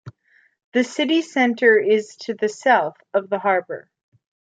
[0.73, 3.91] The city centre is to the south of the harbour.